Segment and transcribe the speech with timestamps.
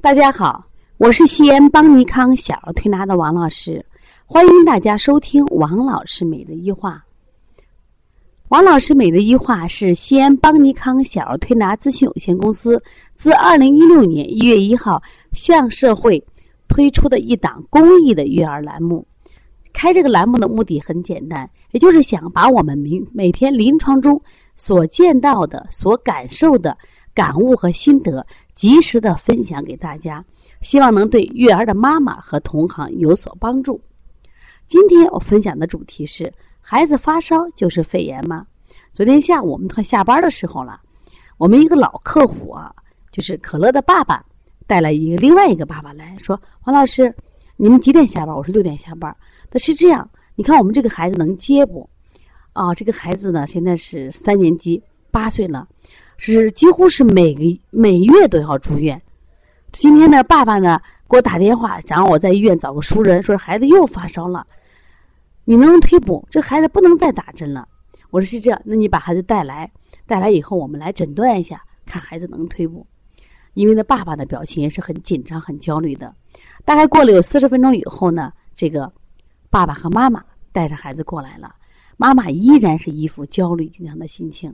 [0.00, 0.64] 大家好，
[0.96, 3.84] 我是西安邦尼康小儿推拿的王老师，
[4.26, 7.04] 欢迎大家收听王老师每日一话。
[8.48, 12.80] 王老师每日一话是西安邦尼康小儿推拿咨询有限公司
[13.16, 16.24] 自二零一六年一月一号向社会
[16.68, 19.04] 推出的一档公益的育儿栏目。
[19.72, 24.22] 开这个栏目的目的很简单，也就是想把我们每每天临床中
[24.54, 26.78] 所见到的、所感受的。
[27.14, 28.24] 感悟和心得，
[28.58, 30.24] 及时的分享给大家，
[30.62, 33.80] 希望能对育儿的妈妈和同行有所帮助。
[34.66, 38.44] 今天我分享的主题是：孩子发烧就是肺炎吗？
[38.92, 40.80] 昨天下午我们快下班的时候了，
[41.36, 42.74] 我们一个老客户啊，
[43.12, 44.24] 就是可乐的爸爸，
[44.66, 47.14] 带来一个另外一个爸爸来说：“王老师，
[47.56, 49.16] 你们几点下班？”我说：“六点下班。”
[49.52, 51.88] 他是这样，你看我们这个孩子能接不？
[52.54, 54.82] 啊，这个孩子呢，现在是三年级，
[55.12, 55.68] 八岁了。
[56.18, 59.00] 是几乎是每个每月都要住院。
[59.70, 64.44] 今天呢，爸爸呢给我打电话，然后我在医院找个熟人，说孩子又发烧了，
[65.44, 66.26] 你能不能推补？
[66.28, 67.68] 这孩子不能再打针了。
[68.10, 69.70] 我说是这样，那你把孩子带来，
[70.06, 72.84] 带来以后我们来诊断一下，看孩子能推补。
[73.54, 76.12] 因为呢，爸爸的表情也是很紧张、很焦虑的。
[76.64, 78.92] 大概过了有四十分钟以后呢，这个
[79.50, 81.54] 爸爸和妈妈带着孩子过来了，
[81.96, 84.52] 妈妈依然是一副焦虑紧张的心情，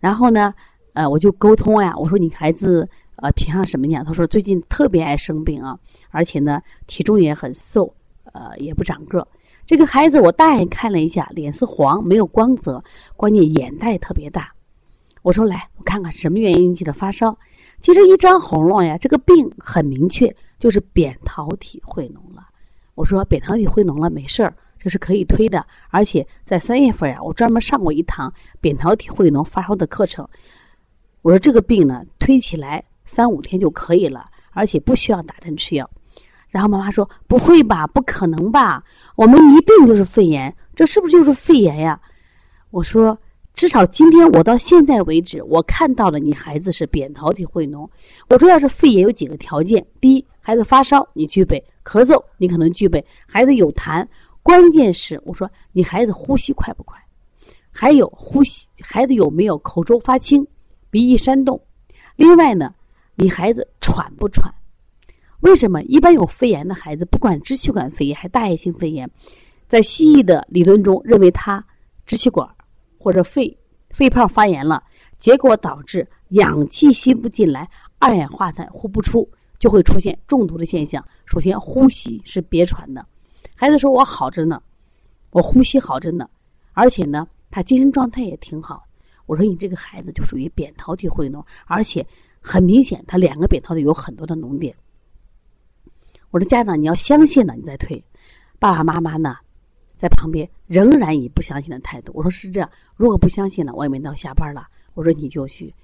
[0.00, 0.54] 然后呢。
[0.96, 4.02] 呃，我就沟通呀，我说你孩子呃平常什么样？
[4.02, 5.78] 他说最近特别爱生病啊，
[6.10, 7.94] 而且呢体重也很瘦，
[8.32, 9.28] 呃也不长个。
[9.66, 12.82] 这个孩子我大眼看了一下，脸色黄，没有光泽，
[13.14, 14.50] 关键眼袋特别大。
[15.20, 17.36] 我说来，我看看什么原因引起的发烧。
[17.82, 22.42] 其实一张喉咙呀，这个病很明确，就是扁桃体会脓了。
[22.94, 25.62] 我说扁桃体会脓了没事儿，这是可以推的。
[25.90, 30.26] 而且在三月份呀，我专门上过一堂扁桃体会脓发烧的课程。
[31.26, 35.90] 我说这个病呢，推起来三五天就可以了，而且不需要打针吃药。
[36.48, 38.80] 然后妈妈说：“不会吧，不可能吧？
[39.16, 42.00] 我们一病就是肺炎，这是不是就是肺炎呀？”
[42.70, 43.18] 我说
[43.54, 47.88] ：“至少今天我到现在为止，我看到了你孩子是扁桃体会脓。
[48.28, 54.06] 我说要是肺炎有几个条件：第一，孩子发烧你具备；咳嗽你可能具备；孩子有痰，
[54.44, 56.96] 关键是我说你孩子呼吸快不快？
[57.72, 60.46] 还有呼吸，孩子有没有口周发青？”
[60.96, 61.60] 鼻翼扇动，
[62.16, 62.74] 另外呢，
[63.16, 64.50] 你孩子喘不喘？
[65.40, 69.06] 为什么一般有肺炎的孩子，不管支气管肺炎还大叶性肺炎，
[69.68, 71.62] 在西医的理论中认为他
[72.06, 72.48] 支气管
[72.96, 73.54] 或者肺
[73.90, 74.82] 肺泡发炎了，
[75.18, 77.68] 结果导致氧气吸不进来，
[77.98, 79.28] 二氧化碳呼不出，
[79.58, 81.06] 就会出现中毒的现象。
[81.26, 83.04] 首先呼吸是憋喘的，
[83.54, 84.62] 孩子说我好着呢，
[85.28, 86.26] 我呼吸好着呢，
[86.72, 88.82] 而且呢，他精神状态也挺好。
[89.26, 92.06] 我说你这个孩子就属于扁桃体会脓，而且
[92.40, 94.74] 很明显，他两个扁桃体有很多的脓点。
[96.30, 98.02] 我说家长你要相信了，你再退。
[98.58, 99.36] 爸爸妈妈呢，
[99.96, 102.12] 在旁边仍然以不相信的态度。
[102.14, 104.66] 我说是这样，如果不相信了，我也没到下班了。
[104.94, 105.74] 我说你就去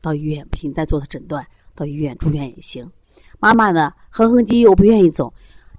[0.00, 2.90] 到医院，不行再做的诊断，到医院住院也行。
[3.38, 5.32] 妈妈呢，哼哼唧唧又不愿意走。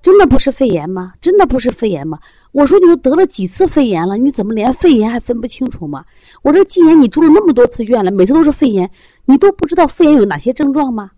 [0.03, 1.13] 真的不是肺炎吗？
[1.21, 2.19] 真的不是肺炎吗？
[2.51, 6.03] 我说你都得了几次肺炎了，你怎么连肺炎还分不清楚吗？
[6.41, 8.91] 我说既然你住了那么多次院了，每次都是肺炎，
[9.25, 11.09] 你都不知道肺炎有哪些症状吗？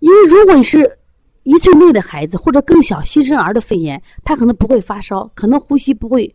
[0.00, 0.98] 因为如果你是
[1.44, 6.32] 一岁内的孩子或者更小新生儿的肺炎，他可能不会发烧，可能呼吸不会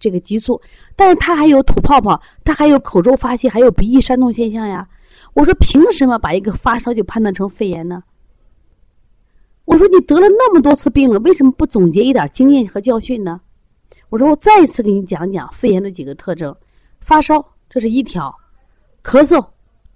[0.00, 0.60] 这个急促，
[0.96, 4.88] 但是他还有吐泡泡，他还有口周发泄，还有鼻翼扇动现象呀。
[5.34, 8.02] 我说凭什么把一个发烧就判断成肺炎呢？
[9.66, 13.40] 我说你得了那么多次病了，为什么不总结一点经验和教训呢？
[14.08, 16.56] 我说我再一次给你讲讲肺炎的几个特征：
[17.00, 18.32] 发烧，这是一条；
[19.02, 19.44] 咳嗽、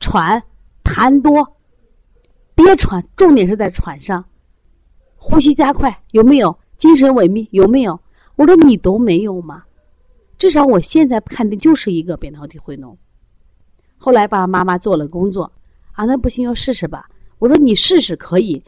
[0.01, 0.43] 喘、
[0.83, 1.57] 痰多、
[2.57, 4.21] 憋喘，重点是在喘上；
[5.15, 6.59] 呼吸加快，有没有？
[6.77, 8.01] 精神萎靡，有没有？
[8.35, 9.63] 我说你都没有吗？
[10.37, 12.97] 至少我现在判定就是一个扁桃体会脓。
[13.99, 15.53] 后来爸爸妈妈做了工作，
[15.93, 17.09] 啊，那不行，要试试吧。
[17.39, 18.61] 我说你试试可以。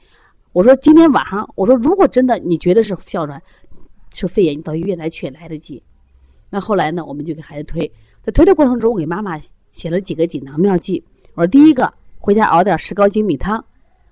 [0.53, 3.43] 我说今天晚上，我说如果真的你觉得是哮喘，
[4.13, 5.83] 是肺炎，你到医院来取也来得及。
[6.51, 7.91] 那后来呢，我们就给孩子推，
[8.23, 9.41] 在推的过程中，我给妈妈
[9.71, 11.03] 写了几个锦囊妙计。
[11.35, 13.65] 我说第一个，回家熬点石膏精米汤。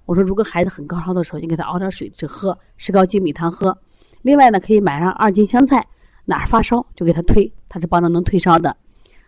[0.06, 3.76] 我说如果孩子很高烧的时候，你给他熬点水去喝石膏精米汤喝。
[4.22, 5.86] 另外呢，可以买上二斤香菜，
[6.24, 8.74] 哪儿发烧就给他推，它是帮着能退烧的。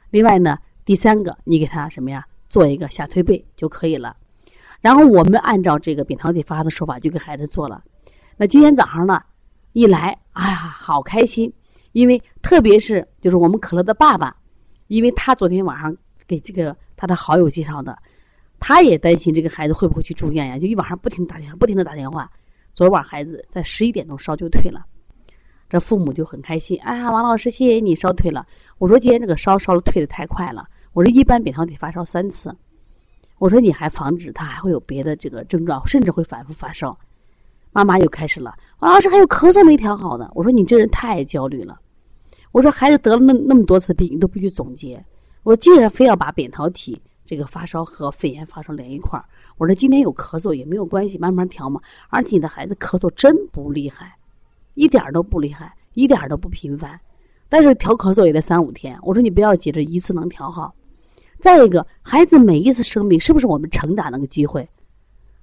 [0.08, 0.56] 另外呢，
[0.86, 2.26] 第三个，你给他什么呀？
[2.48, 4.16] 做一个下推背就可以了。
[4.82, 7.82] 然后我们按照这个扁桃体发的手法就给孩子做了。
[8.36, 9.22] 那今天早上呢，
[9.72, 11.50] 一来，哎呀，好开心！
[11.92, 14.36] 因为特别是就是我们可乐的爸爸，
[14.88, 15.96] 因为他昨天晚上
[16.26, 17.96] 给这个他的好友介绍的，
[18.58, 22.28] 他也担心这个孩子会不会去住院呀，就一晚上不停打电话，不停的打电话。
[22.74, 24.84] 昨晚孩子在十一点钟烧就退了，
[25.68, 26.80] 这父母就很开心。
[26.80, 28.44] 啊，王老师，谢谢你烧退了。
[28.78, 30.66] 我说今天这个烧烧的退的太快了。
[30.92, 32.54] 我说一般扁桃体发烧三次，
[33.42, 36.96] 我说你还防止他还会有别的这个症状，甚至会反复发烧。
[37.72, 40.30] 妈妈又开始了，王老师还有咳嗽没调好呢。
[40.32, 41.80] 我说你这人太焦虑了。
[42.52, 45.04] 我说孩子得了那那么多次病，你都不去总结。
[45.42, 49.24] 我说既然非要把扁桃体这个发烧和肺炎发烧连一块儿，
[49.58, 51.80] 我说今天有咳嗽也没有关系，慢慢调嘛。
[52.10, 54.14] 而且你的孩子咳嗽真不厉害，
[54.74, 57.00] 一点都不厉害，一点都不频繁，
[57.48, 58.96] 但是调咳嗽也得三五天。
[59.02, 60.72] 我说你不要急着一次能调好。
[61.42, 64.68] 再一个，孩子每一次生病是不是我们成长那个机会？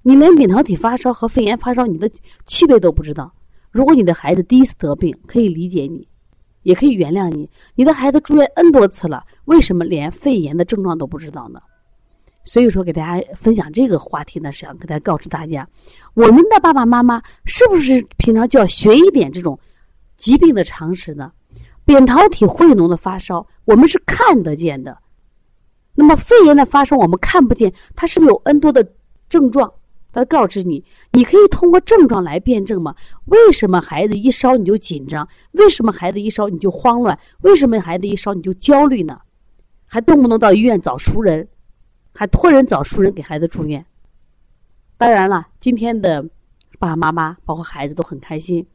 [0.01, 2.09] 你连扁桃体发烧和肺炎发烧你的
[2.47, 3.29] 区别都不知道。
[3.69, 6.07] 如果你的孩子第一次得病，可以理解你，
[6.63, 7.49] 也可以原谅你。
[7.75, 11.59] 你的孩子住院 N 多次了，为什么连肺炎的症状都不知道呢？
[12.45, 15.67] 所以说，给大家分享这个话题呢，是想给大家告知大家，
[16.13, 19.59] 我们的爸爸妈妈是不是平常就要学一点这种
[20.15, 21.29] 疾病的常识呢？
[21.83, 24.97] 扁桃体会脓的发烧，我们是看得见的。
[25.99, 28.89] 那么肺炎的发生我们看不见，它是不是有 N 多的
[29.27, 29.69] 症状？
[30.13, 30.81] 它告知你，
[31.11, 32.95] 你可以通过症状来辩证吗？
[33.25, 35.27] 为什么孩子一烧你就紧张？
[35.51, 37.19] 为什么孩子一烧你就慌乱？
[37.41, 39.19] 为什么孩子一烧你就焦虑呢？
[39.85, 41.45] 还动不动到医院找熟人，
[42.15, 43.85] 还托人找熟人给孩子住院？
[44.97, 46.23] 当然了，今天的
[46.79, 48.65] 爸爸妈妈包括孩子都很开心，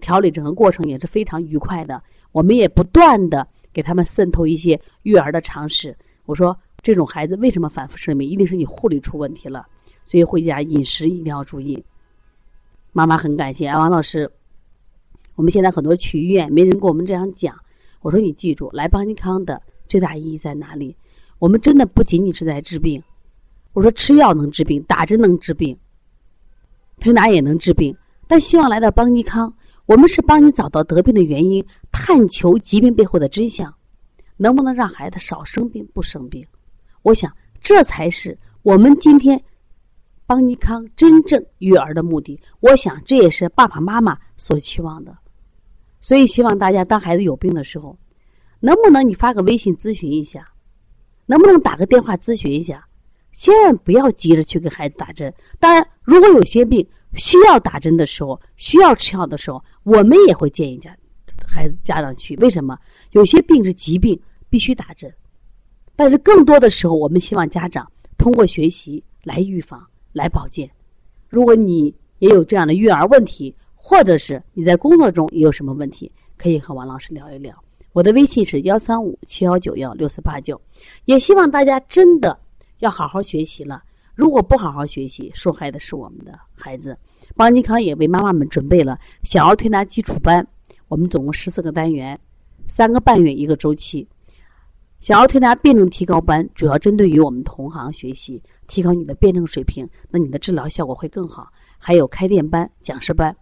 [0.00, 2.02] 调理整个过程也是非常愉快的。
[2.32, 5.96] 我们也不断的给他们渗透一些育儿的常识。
[6.26, 6.58] 我说。
[6.82, 8.28] 这种孩子为什么反复生病？
[8.28, 9.66] 一定是你护理出问题了，
[10.04, 11.82] 所以回家饮食一定要注意。
[12.92, 14.30] 妈妈很感谢啊，王老师。
[15.34, 17.56] 我们现在很多去医院，没人跟我们这样讲。
[18.00, 20.94] 我说你记住，来邦尼康的最大意义在哪里？
[21.38, 23.02] 我们真的不仅仅是在治病。
[23.72, 25.74] 我说吃药能治病，打针能治病，
[27.00, 27.96] 推拿也能治病。
[28.26, 29.54] 但希望来到邦尼康，
[29.86, 33.72] 我们是帮你找到得病的原因，探求疾病背后的真相，
[34.36, 36.44] 能不能让孩子少生病、不生病？
[37.02, 39.42] 我想，这才是我们今天
[40.26, 42.40] 邦尼康真正育儿的目的。
[42.60, 45.16] 我想，这也是爸爸妈妈所期望的。
[46.00, 47.98] 所以，希望大家当孩子有病的时候，
[48.60, 50.48] 能不能你发个微信咨询一下，
[51.26, 52.86] 能不能打个电话咨询一下？
[53.32, 55.32] 千万不要急着去给孩子打针。
[55.58, 60.96] 当然，如果有些病需要打针的时候，需要吃药的时候，我们也会建议家
[61.46, 62.36] 孩子家长去。
[62.36, 62.78] 为什么？
[63.12, 64.20] 有些病是疾病，
[64.50, 65.12] 必须打针。
[66.02, 67.88] 但是更多的时候，我们希望家长
[68.18, 69.80] 通过学习来预防、
[70.12, 70.68] 来保健。
[71.28, 77.54] 如果你也有这样的育儿问题，或者是你在工作中也有什么问题，可以和王老师聊一聊。
[77.92, 80.60] 我的微信是幺三五七幺九幺六四八九。
[81.04, 82.36] 也希望大家真的
[82.80, 83.80] 要好好学习了。
[84.16, 86.98] 如果不好好学习，受害的是我们的孩子。
[87.36, 90.44] 邦尼康也为妈妈们准备了小儿推拿基础班，
[90.88, 92.18] 我们总共十四个单元，
[92.66, 94.04] 三个半月一个周期。
[95.02, 101.52] 想要推拿辩证提高班主要针对于我们同行学习，提高你的辩证水平，那你的治疗效果会更好。
[101.76, 103.36] 还有开店班、讲师班，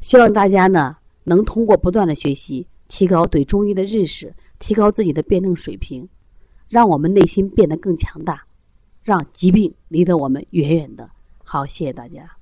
[0.00, 6.08] 希望大家呢能通过不断的学习，提高对中医的认识，提高自己的辩证水平，
[6.68, 8.46] 让我们内心变得更强大，
[9.02, 11.10] 让疾病离得我们远远的。
[11.42, 12.41] 好，谢谢大家。